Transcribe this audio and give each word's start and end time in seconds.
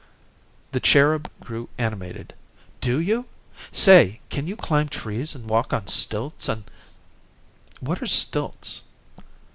The 0.71 0.79
"Cherub" 0.79 1.29
grew 1.41 1.69
animated. 1.77 2.33
"Do 2.79 2.99
you? 2.99 3.25
Say, 3.71 4.19
can 4.31 4.47
you 4.47 4.55
climb 4.55 4.89
trees 4.89 5.35
and 5.35 5.47
walk 5.47 5.73
on 5.73 5.85
stilts 5.85 6.49
and" 6.49 6.63
"What 7.81 8.01
are 8.01 8.07
stilts?" 8.07 8.81